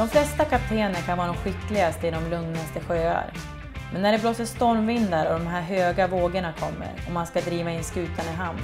[0.00, 3.32] De flesta kaptener kan vara de skickligaste i de lugnaste sjöar.
[3.92, 7.70] Men när det blåser stormvindar och de här höga vågorna kommer och man ska driva
[7.70, 8.60] in skutan i hamn,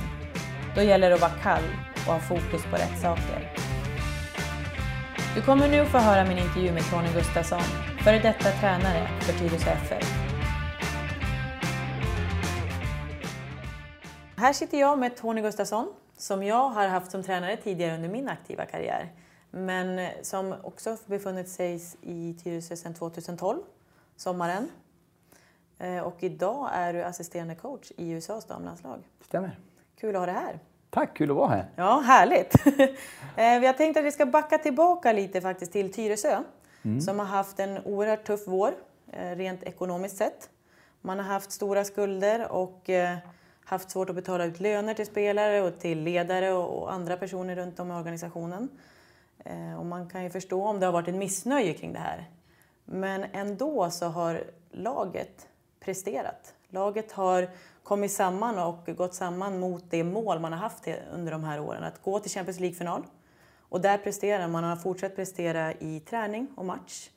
[0.75, 1.63] då gäller det att vara kall
[2.07, 3.53] och ha fokus på rätt saker.
[5.35, 7.63] Du kommer nu få höra min intervju med Tony Gustafsson,
[8.05, 10.36] före detta tränare för Tyresö FF.
[14.47, 18.29] Här sitter jag med Tony Gustafsson, som jag har haft som tränare tidigare under min
[18.29, 19.13] aktiva karriär
[19.51, 23.59] men som också befunnit sig i Tyresö sedan 2012,
[24.17, 24.69] sommaren.
[25.79, 28.99] Eh, och idag är du assisterande coach i USAs damlandslag.
[29.21, 29.59] Stämmer.
[30.01, 30.59] Kul att ha dig här.
[30.91, 31.71] Tack, kul att vara här.
[31.77, 32.55] Ja, härligt.
[33.37, 36.43] Eh, vi har tänkt att vi ska backa tillbaka lite faktiskt till Tyresö
[36.83, 37.01] mm.
[37.01, 38.75] som har haft en oerhört tuff vår
[39.13, 40.51] eh, rent ekonomiskt sett.
[41.01, 42.91] Man har haft stora skulder och
[43.67, 47.81] haft svårt att betala ut löner till spelare och till ledare och andra personer runt
[47.81, 48.69] om i organisationen.
[49.39, 52.31] Eh, och man kan ju förstå om det har varit ett missnöje kring det här.
[52.85, 55.49] Men ändå så har laget
[55.81, 56.55] presterat.
[56.69, 57.49] Laget har
[57.83, 61.85] kommit samman och gått samman mot det mål man har haft under de här åren.
[61.85, 63.03] Att gå till Champions League-final.
[63.69, 64.65] Och där presterar man.
[64.65, 67.11] har fortsatt prestera i träning och match.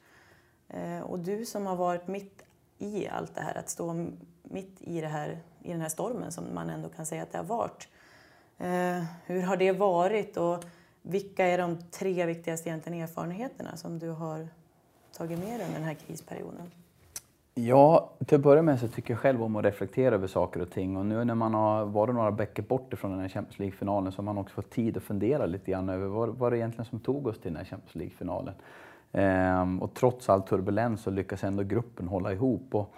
[0.67, 2.44] Eh, och du som har varit mitt
[2.78, 4.08] i allt det här, att stå
[4.44, 5.39] mitt i, det här,
[5.70, 7.88] i den här stormen som man ändå kan säga att det har varit.
[8.58, 10.38] Eh, hur har det varit?
[10.38, 10.64] Och
[11.02, 14.47] vilka är de tre viktigaste egentligen erfarenheterna som du har
[15.17, 16.72] tagit med dig under den här krisperioden?
[17.53, 20.70] Ja, till att börja med så tycker jag själv om att reflektera över saker och
[20.70, 20.97] ting.
[20.97, 24.17] Och nu när man har varit några veckor bort ifrån den här Champions League-finalen så
[24.17, 27.00] har man också fått tid att fundera lite grann över vad, vad det egentligen som
[27.00, 28.53] tog oss till den här Champions League-finalen.
[29.12, 32.75] Ehm, och trots all turbulens så lyckas ändå gruppen hålla ihop.
[32.75, 32.94] Och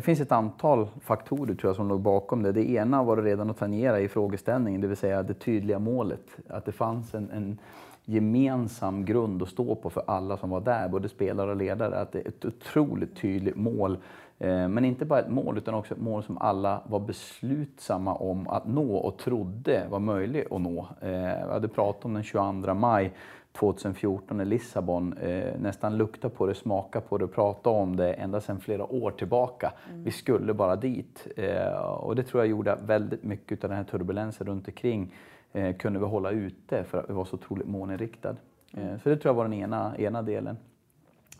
[0.00, 2.52] det finns ett antal faktorer tror jag som låg bakom det.
[2.52, 6.36] Det ena var det redan att tangera i frågeställningen, det vill säga det tydliga målet.
[6.48, 7.58] Att det fanns en, en
[8.04, 12.00] gemensam grund att stå på för alla som var där, både spelare och ledare.
[12.00, 13.98] Att det är ett otroligt tydligt mål.
[14.38, 18.48] Eh, men inte bara ett mål, utan också ett mål som alla var beslutsamma om
[18.48, 20.88] att nå och trodde var möjligt att nå.
[21.00, 23.12] Eh, jag hade pratat om den 22 maj
[23.52, 28.40] 2014 i Lissabon eh, nästan lukta på det, smaka på det, prata om det ända
[28.40, 29.72] sedan flera år tillbaka.
[29.90, 30.04] Mm.
[30.04, 31.26] Vi skulle bara dit.
[31.36, 35.14] Eh, och det tror jag gjorde väldigt mycket av den här turbulensen runt omkring
[35.52, 38.36] eh, kunde vi hålla ute för att vi var så otroligt målinriktade.
[38.72, 38.98] Eh, mm.
[38.98, 40.56] så det tror jag var den ena, ena delen.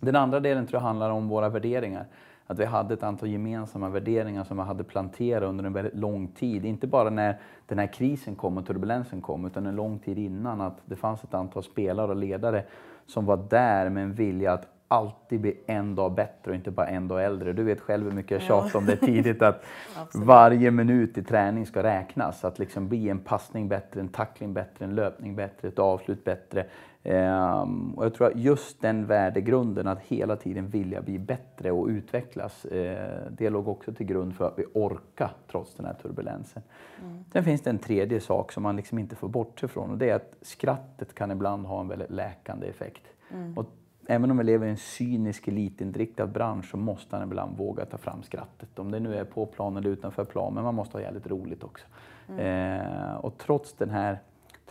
[0.00, 2.06] Den andra delen tror jag handlar om våra värderingar
[2.50, 6.28] att vi hade ett antal gemensamma värderingar som vi hade planterat under en väldigt lång
[6.28, 6.64] tid.
[6.64, 10.60] Inte bara när den här krisen kom och turbulensen kom, utan en lång tid innan.
[10.60, 12.64] Att det fanns ett antal spelare och ledare
[13.06, 16.86] som var där med en vilja att alltid bli en dag bättre och inte bara
[16.86, 17.52] en dag äldre.
[17.52, 19.64] Du vet själv hur mycket jag tjatar om det tidigt att
[20.14, 22.44] varje minut i träning ska räknas.
[22.44, 26.66] Att liksom bli en passning bättre, en tackling bättre, en löpning bättre, ett avslut bättre.
[27.02, 31.86] Um, och jag tror att just den värdegrunden, att hela tiden vilja bli bättre och
[31.86, 32.70] utvecklas, uh,
[33.30, 36.62] det låg också till grund för att vi orkar trots den här turbulensen.
[37.02, 37.24] Mm.
[37.32, 40.10] Sen finns det en tredje sak som man liksom inte får bortse från och det
[40.10, 43.02] är att skrattet kan ibland ha en väldigt läkande effekt.
[43.30, 43.58] Mm.
[43.58, 43.66] Och
[44.06, 47.98] även om vi lever i en cynisk elitinriktad bransch så måste man ibland våga ta
[47.98, 48.78] fram skrattet.
[48.78, 51.64] Om det nu är på plan eller utanför plan, men man måste ha jävligt roligt
[51.64, 51.86] också.
[52.28, 52.80] Mm.
[52.80, 54.18] Uh, och trots den här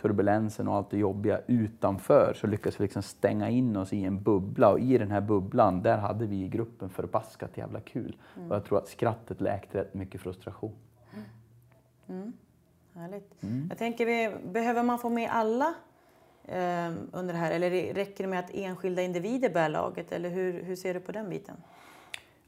[0.02, 4.22] turbulensen och allt det jobbiga utanför så lyckades vi liksom stänga in oss i en
[4.22, 8.16] bubbla och i den här bubblan där hade vi i gruppen förbaskat jävla kul.
[8.36, 8.50] Mm.
[8.50, 10.74] Och jag tror att skrattet läkte rätt mycket frustration.
[12.08, 12.32] Mm.
[12.94, 13.42] Härligt.
[13.42, 13.66] Mm.
[13.68, 15.74] Jag tänker, vi, behöver man få med alla
[16.44, 20.62] eh, under det här eller räcker det med att enskilda individer bär laget eller hur,
[20.62, 21.56] hur ser du på den biten?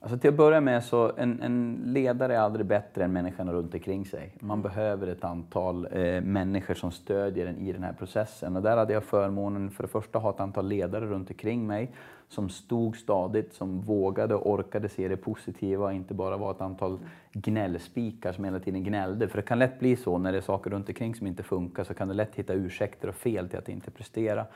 [0.02, 3.74] Alltså till att börja med så en, en ledare är aldrig bättre än människorna runt
[3.74, 4.32] omkring sig.
[4.40, 8.56] Man behöver ett antal eh, människor som stödjer en i den här processen.
[8.56, 11.66] Och där hade jag förmånen för det första att ha ett antal ledare runt omkring
[11.66, 11.90] mig
[12.28, 16.60] som stod stadigt, som vågade och orkade se det positiva och inte bara var ett
[16.60, 16.98] antal
[17.32, 19.28] gnällspikar som hela tiden gnällde.
[19.28, 21.84] För det kan lätt bli så när det är saker runt omkring som inte funkar
[21.84, 24.46] så kan det lätt hitta ursäkter och fel till att inte prestera.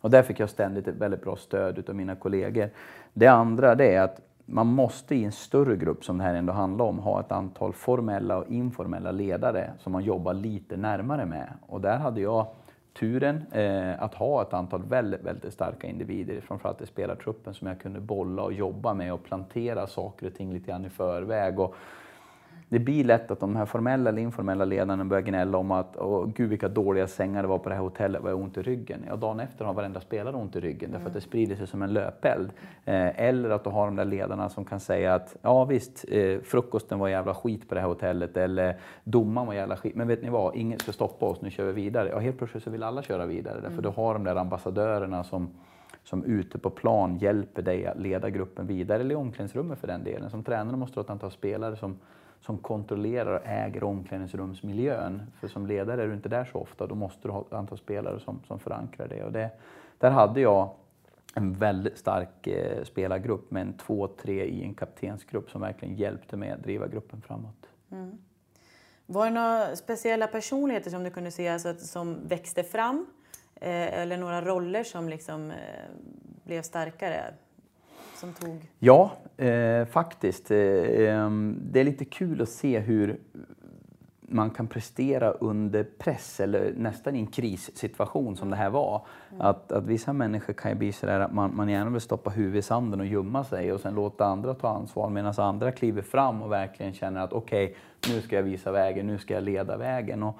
[0.00, 2.70] Och där fick jag ständigt ett väldigt bra stöd av mina kollegor.
[3.12, 6.52] Det andra det är att man måste i en större grupp som det här ändå
[6.52, 11.52] handlar om ha ett antal formella och informella ledare som man jobbar lite närmare med.
[11.66, 12.46] Och där hade jag
[12.98, 17.80] turen eh, att ha ett antal väldigt, väldigt starka individer, framförallt i spelartruppen, som jag
[17.80, 21.58] kunde bolla och jobba med och plantera saker och ting lite grann i förväg.
[21.60, 21.74] Och
[22.74, 26.28] det blir lätt att de här formella eller informella ledarna börjar gnälla om att Åh,
[26.34, 29.04] gud vilka dåliga sängar det var på det här hotellet, vad jag ont i ryggen.
[29.08, 31.82] Ja, dagen efter har varenda spelare ont i ryggen därför att det sprider sig som
[31.82, 32.50] en löpeld.
[32.84, 36.40] Eh, eller att du har de där ledarna som kan säga att ja visst, eh,
[36.40, 39.94] frukosten var jävla skit på det här hotellet eller domaren var jävla skit.
[39.94, 42.08] Men vet ni vad, ingen ska stoppa oss, nu kör vi vidare.
[42.08, 45.50] Ja, helt plötsligt så vill alla köra vidare därför du har de där ambassadörerna som
[46.04, 50.04] som ute på plan hjälper dig att leda gruppen vidare, eller i omklädningsrummet för den
[50.04, 50.30] delen.
[50.30, 51.98] Som tränare måste du ha ett antal spelare som,
[52.44, 55.22] som kontrollerar och äger omklädningsrumsmiljön.
[55.40, 57.78] För som ledare är du inte där så ofta, då måste du ha ett antal
[57.78, 59.24] spelare som, som förankrar det.
[59.24, 59.50] Och det.
[59.98, 60.70] Där hade jag
[61.34, 66.36] en väldigt stark eh, spelargrupp med en två, tre i en kaptensgrupp som verkligen hjälpte
[66.36, 67.66] mig att driva gruppen framåt.
[67.90, 68.18] Mm.
[69.06, 73.06] Var det några speciella personligheter som du kunde se alltså, som växte fram?
[73.54, 75.56] Eh, eller några roller som liksom eh,
[76.44, 77.34] blev starkare?
[78.14, 78.70] Som tog...
[78.78, 80.50] Ja, eh, faktiskt.
[80.50, 83.20] Eh, ehm, det är lite kul att se hur
[84.20, 89.06] man kan prestera under press eller nästan i en krissituation som det här var.
[89.30, 89.40] Mm.
[89.46, 92.58] Att, att vissa människor kan ju bli sådär att man, man gärna vill stoppa huvudet
[92.58, 96.42] i sanden och gömma sig och sen låta andra ta ansvar medan andra kliver fram
[96.42, 99.76] och verkligen känner att okej, okay, nu ska jag visa vägen, nu ska jag leda
[99.76, 100.22] vägen.
[100.22, 100.38] Och,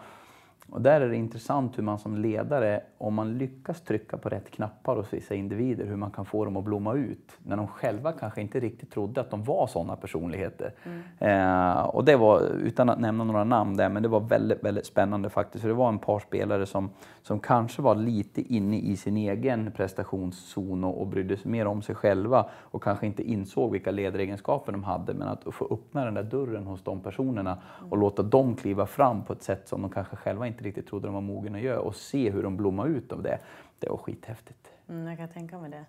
[0.75, 4.51] och där är det intressant hur man som ledare, om man lyckas trycka på rätt
[4.51, 7.33] knappar hos vissa individer, hur man kan få dem att blomma ut.
[7.43, 10.73] När de själva kanske inte riktigt trodde att de var sådana personligheter.
[10.85, 11.03] Mm.
[11.19, 14.87] Eh, och det var, utan att nämna några namn där, men det var väldigt, väldigt
[14.87, 15.63] spännande faktiskt.
[15.63, 16.91] För det var en par spelare som,
[17.23, 21.83] som kanske var lite inne i sin egen prestationszon och, och brydde sig mer om
[21.83, 25.15] sig själva och kanske inte insåg vilka ledaregenskaper de hade.
[25.15, 27.59] Men att få öppna den där dörren hos de personerna
[27.91, 31.07] och låta dem kliva fram på ett sätt som de kanske själva inte riktigt trodde
[31.07, 33.39] de var mogna att göra och se hur de blommar ut av det.
[33.79, 34.71] Det var skithäftigt.
[34.89, 35.85] Mm, jag kan tänka mig det.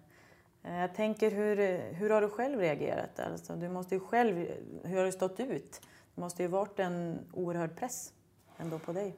[0.63, 1.55] Eh, jag tänker, hur,
[1.93, 3.19] hur har du själv reagerat?
[3.19, 4.47] Alltså, du måste ju själv,
[4.83, 5.81] hur har du stått ut?
[6.15, 8.13] Det måste ju varit en oerhörd press
[8.57, 9.15] ändå på dig.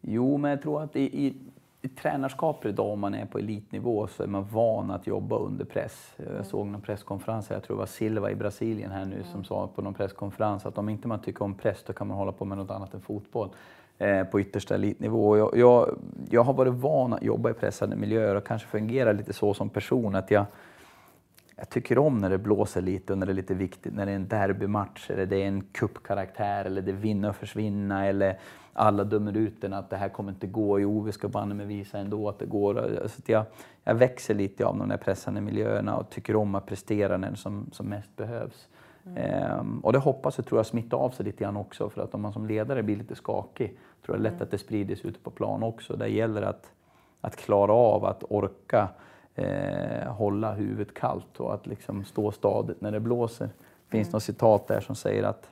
[0.00, 1.34] Jo, men jag tror att i, i,
[1.82, 5.64] i tränarskap idag, om man är på elitnivå, så är man van att jobba under
[5.64, 6.12] press.
[6.16, 6.44] Jag mm.
[6.44, 9.26] såg någon presskonferens, jag tror det var Silva i Brasilien här nu, mm.
[9.26, 12.16] som sa på någon presskonferens att om inte man tycker om press, då kan man
[12.16, 13.50] hålla på med något annat än fotboll.
[14.00, 15.36] Eh, på yttersta elitnivå.
[15.36, 15.98] Jag, jag,
[16.30, 19.68] jag har varit van att jobba i pressade miljöer och kanske fungerar lite så som
[19.68, 20.44] person att jag,
[21.56, 24.12] jag tycker om när det blåser lite och när det är lite viktigt, när det
[24.12, 28.38] är en derbymatch eller det är en kuppkaraktär eller det är vinna och försvinna eller
[28.72, 31.66] alla dömer ut den att det här kommer inte gå, jo vi ska banne mig
[31.66, 33.00] visa ändå att det går.
[33.02, 33.44] Alltså jag,
[33.84, 37.36] jag växer lite av de där pressande miljöerna och tycker om att prestera när det
[37.36, 38.68] som, som mest behövs.
[39.16, 39.80] Mm.
[39.80, 42.20] Och det hoppas jag tror jag smittar av sig lite grann också för att om
[42.20, 44.42] man som ledare blir lite skakig tror jag lätt mm.
[44.42, 45.96] att det sprider sig ute på plan också.
[45.96, 46.72] Det gäller att,
[47.20, 48.88] att klara av att orka
[49.34, 53.46] eh, hålla huvudet kallt och att liksom stå stadigt när det blåser.
[53.46, 54.12] Det finns mm.
[54.12, 55.50] något citat där som säger att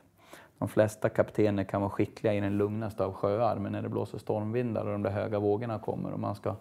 [0.57, 4.17] de flesta kaptener kan vara skickliga i den lugnaste av sjöar men när det blåser
[4.17, 6.55] stormvindar och de där höga vågorna kommer och man ska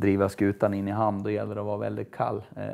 [0.00, 2.42] driva skutan in i hamn, då gäller det att vara väldigt kall.
[2.56, 2.64] Eh,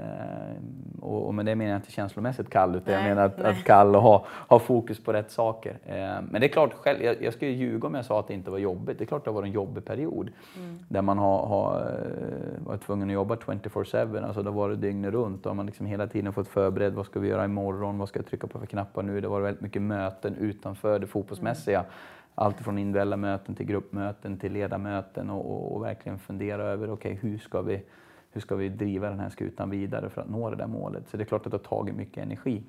[1.01, 3.65] och, och med det menar jag inte känslomässigt kall, utan nej, jag menar att, att
[3.65, 5.79] kall och ha, ha fokus på rätt saker.
[5.87, 5.95] Eh,
[6.31, 8.51] men det är klart, själv, jag, jag skulle ljuga om jag sa att det inte
[8.51, 8.99] var jobbigt.
[8.99, 10.31] Det är klart det var en jobbig period.
[10.57, 10.79] Mm.
[10.89, 15.13] Där man har, har eh, varit tvungen att jobba 24-7, alltså det var det dygnet
[15.13, 15.47] runt.
[15.47, 18.27] Och man liksom hela tiden fått förberedd, vad ska vi göra imorgon, vad ska jag
[18.27, 19.21] trycka på för knappar nu?
[19.21, 21.79] Det var väldigt mycket möten utanför det fotbollsmässiga.
[21.79, 21.91] Mm
[22.35, 27.13] allt från individuella möten till gruppmöten till ledarmöten och, och, och verkligen fundera över okay,
[27.13, 27.83] hur, ska vi,
[28.31, 31.09] hur ska vi driva den här skutan vidare för att nå det där målet.
[31.09, 32.63] Så det är klart att det har tagit mycket energi.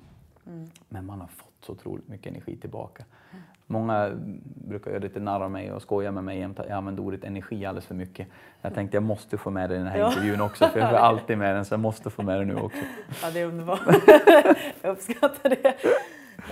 [0.46, 0.66] Mm.
[0.88, 3.04] Men man har fått så otroligt mycket energi tillbaka.
[3.32, 3.42] Mm.
[3.66, 4.10] Många
[4.68, 7.66] brukar göra lite narr av mig och skoja med mig jämt jag använder ordet energi
[7.66, 8.28] alldeles för mycket.
[8.62, 10.08] Jag tänkte jag måste få med det i den här ja.
[10.08, 12.56] intervjun också för jag får alltid med den så jag måste få med det nu
[12.56, 12.78] också.
[13.22, 13.80] Ja, det är underbart.
[14.82, 15.74] jag uppskattar det.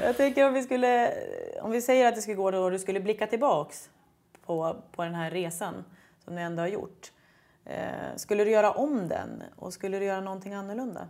[0.03, 1.13] Jag tänker om vi skulle,
[1.63, 3.91] om vi säger att det skulle gå då och du skulle blicka tillbaks
[4.47, 5.75] på, på den här resan
[6.19, 7.13] som du ändå har gjort.
[7.65, 11.09] Eh, skulle du göra om den och skulle du göra någonting annorlunda?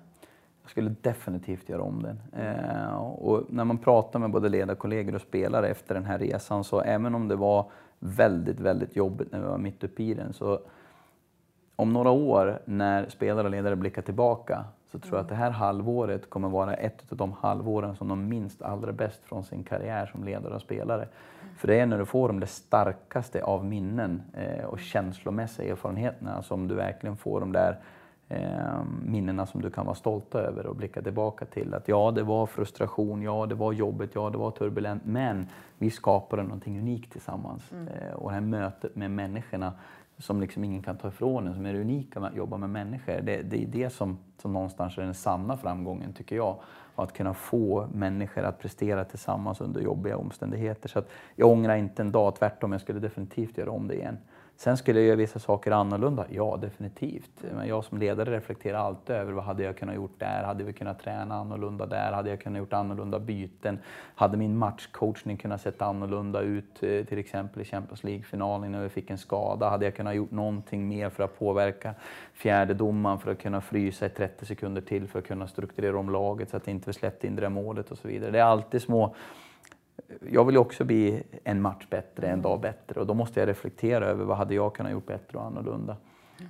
[0.62, 2.20] Jag skulle definitivt göra om den.
[2.42, 6.80] Eh, och när man pratar med både ledarkollegor och spelare efter den här resan så
[6.80, 10.60] även om det var väldigt, väldigt jobbigt när vi var mitt uppe i den så
[11.76, 14.64] om några år när spelare och ledare blickar tillbaka
[14.94, 18.28] så tror jag att det här halvåret kommer vara ett av de halvåren som de
[18.28, 21.02] minst allra bäst från sin karriär som ledare och spelare.
[21.02, 21.54] Mm.
[21.56, 26.42] För det är när du får de det starkaste av minnen eh, och känslomässiga erfarenheterna
[26.42, 27.78] som du verkligen får de där
[28.28, 31.74] eh, minnena som du kan vara stolt över och blicka tillbaka till.
[31.74, 35.46] Att ja, det var frustration, ja, det var jobbigt, ja, det var turbulent, men
[35.78, 37.72] vi skapade någonting unikt tillsammans.
[37.72, 37.88] Mm.
[37.88, 39.72] Eh, och det här mötet med människorna
[40.18, 42.70] som liksom ingen kan ta ifrån en, som är det unika med att jobba med
[42.70, 43.20] människor.
[43.22, 46.56] Det, det är det som, som någonstans är den sanna framgången, tycker jag.
[46.94, 50.88] att kunna få människor att prestera tillsammans under jobbiga omständigheter.
[50.88, 54.18] Så att jag ångrar inte en dag, tvärtom, jag skulle definitivt göra om det igen.
[54.56, 57.30] Sen skulle jag göra vissa saker annorlunda, ja definitivt.
[57.54, 60.42] Men jag som ledare reflekterar alltid över vad hade jag kunnat gjort där?
[60.44, 62.12] Hade vi kunnat träna annorlunda där?
[62.12, 63.78] Hade jag kunnat gjort annorlunda byten?
[64.14, 66.82] Hade min matchcoachning kunnat sett annorlunda ut?
[66.82, 69.68] Eh, till exempel i Champions League-finalen när vi fick en skada.
[69.68, 71.94] Hade jag kunnat gjort någonting mer för att påverka
[72.34, 76.10] fjärde domaren för att kunna frysa i 30 sekunder till för att kunna strukturera om
[76.10, 78.30] laget så att inte vi släppte in det där målet och så vidare.
[78.30, 79.14] Det är alltid små
[80.30, 83.48] jag vill ju också bli en match bättre, en dag bättre och då måste jag
[83.48, 85.96] reflektera över vad hade jag kunnat gjort bättre och annorlunda.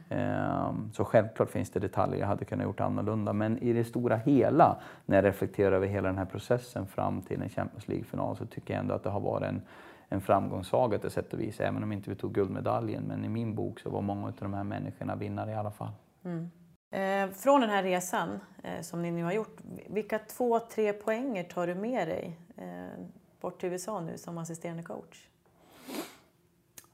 [0.09, 0.93] Mm.
[0.93, 4.77] Så självklart finns det detaljer jag hade kunnat gjort annorlunda men i det stora hela
[5.07, 8.75] när jag reflekterar över hela den här processen fram till en Champions League-final så tycker
[8.75, 9.63] jag ändå att det har varit en,
[10.09, 11.61] en framgångssaga till sätt och vis.
[11.61, 14.55] Även om inte vi tog guldmedaljen men i min bok så var många av de
[14.55, 15.93] här människorna vinnare i alla fall.
[16.25, 16.51] Mm.
[16.91, 21.45] Eh, från den här resan eh, som ni nu har gjort, vilka två, tre poänger
[21.45, 23.05] tar du med dig eh,
[23.45, 25.29] bort till USA nu som assisterande coach?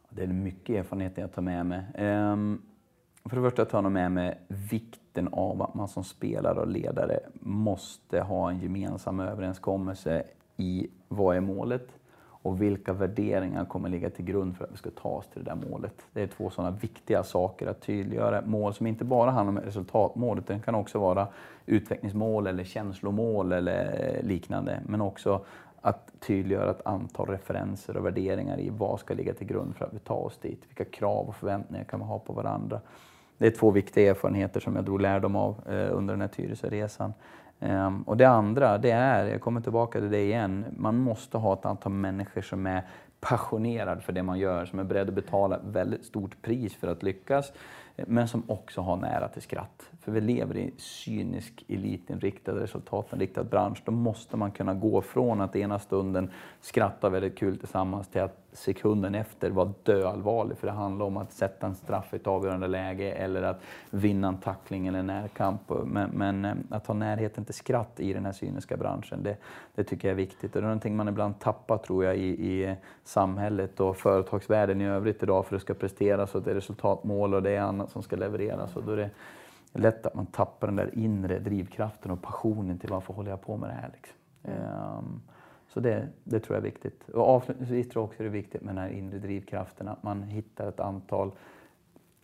[0.09, 1.83] Det är mycket erfarenhet jag tar med mig.
[1.95, 2.63] Ehm,
[3.25, 7.21] för det första tar jag med mig vikten av att man som spelare och ledare
[7.41, 10.23] måste ha en gemensam överenskommelse
[10.57, 11.89] i vad är målet
[12.43, 15.51] och vilka värderingar kommer ligga till grund för att vi ska ta oss till det
[15.51, 15.95] där målet.
[16.13, 18.43] Det är två sådana viktiga saker att tydliggöra.
[18.43, 21.29] Mål som inte bara handlar om resultatmål utan det kan också vara
[21.67, 24.81] utvecklingsmål eller känslomål eller liknande.
[24.87, 25.45] Men också
[25.81, 29.95] att tydliggöra ett antal referenser och värderingar i vad ska ligga till grund för att
[29.95, 30.63] vi tar oss dit.
[30.69, 32.81] Vilka krav och förväntningar kan man ha på varandra?
[33.39, 37.13] Det är två viktiga erfarenheter som jag drog lärdom av eh, under den här Tyresöresan.
[37.61, 41.53] Um, och det andra, det är, jag kommer tillbaka till det igen, man måste ha
[41.53, 42.83] ett antal människor som är
[43.21, 47.03] passionerade för det man gör, som är beredda att betala väldigt stort pris för att
[47.03, 47.53] lyckas
[47.97, 49.91] eh, men som också har nära till skratt.
[50.01, 53.83] För vi lever i en cynisk, elitinriktad, resultatinriktad bransch.
[53.85, 56.31] Då måste man kunna gå från att ena stunden
[56.61, 60.59] skratta väldigt kul tillsammans till att sekunden efter vara döallvarlig.
[60.59, 64.29] För det handlar om att sätta en straff i ett avgörande läge eller att vinna
[64.29, 65.61] en tackling eller närkamp.
[65.85, 69.37] Men, men eh, att ha närheten till skratt i den här cyniska branschen, det,
[69.75, 70.57] det tycker jag är viktigt.
[70.57, 74.81] Och det är någonting man ibland tappar tror jag i, i eh, samhället och företagsvärlden
[74.81, 77.61] i övrigt idag för att det ska presteras och det är resultatmål och det är
[77.61, 78.77] annat som ska levereras.
[78.77, 79.11] Och då är det
[79.73, 83.57] lätt att man tappar den där inre drivkraften och passionen till varför håller jag på
[83.57, 83.91] med det här.
[83.93, 84.17] Liksom.
[84.99, 85.23] Um,
[85.69, 87.09] så det, det, tror jag är viktigt.
[87.09, 90.23] Och avslutningsvis tror jag också det är viktigt med den här inre drivkraften, att man
[90.23, 91.33] hittar ett antal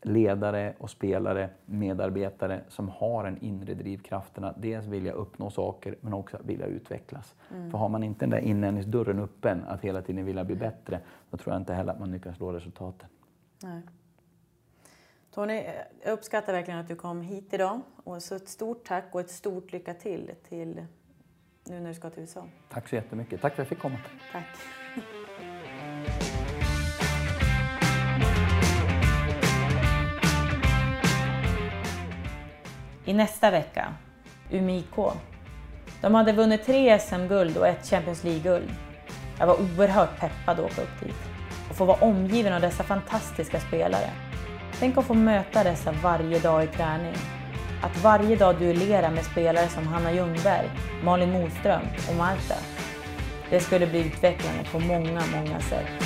[0.02, 6.14] ledare och spelare, medarbetare som har en inre drivkraften att dels vilja uppnå saker men
[6.14, 7.34] också att vilja utvecklas.
[7.54, 7.70] Mm.
[7.70, 11.00] För har man inte den där inlärningsdörren öppen, att hela tiden vilja bli bättre,
[11.30, 13.08] då tror jag inte heller att man lyckas nå resultaten.
[13.62, 13.82] Nej.
[15.36, 15.64] Tony,
[16.04, 17.80] jag uppskattar verkligen att du kom hit idag.
[18.04, 20.86] Och så ett stort tack och ett stort lycka till, till
[21.64, 22.44] nu när du ska till USA.
[22.68, 23.40] Tack så jättemycket.
[23.40, 23.96] Tack för att jag fick komma.
[24.32, 24.44] Tack.
[33.04, 33.94] I nästa vecka,
[34.50, 35.16] Umeå IK.
[36.00, 38.70] De hade vunnit tre SM-guld och ett Champions League-guld.
[39.38, 41.16] Jag var oerhört peppad att åka upp dit
[41.70, 44.10] och få vara omgiven av dessa fantastiska spelare.
[44.78, 47.14] Tänk att få möta dessa varje dag i träning.
[47.82, 50.70] Att varje dag duellera med spelare som Hanna Ljungberg,
[51.04, 52.54] Malin Moström och Marta.
[53.50, 56.05] Det skulle bli utvecklande på många, många sätt.